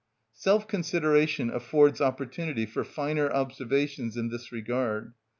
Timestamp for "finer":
2.83-3.31